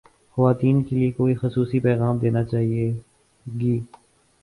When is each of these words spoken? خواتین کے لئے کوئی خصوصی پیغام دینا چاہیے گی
خواتین 0.37 0.81
کے 0.83 0.95
لئے 0.95 1.09
کوئی 1.11 1.35
خصوصی 1.35 1.79
پیغام 1.79 2.17
دینا 2.17 2.43
چاہیے 2.43 2.91
گی 3.45 3.79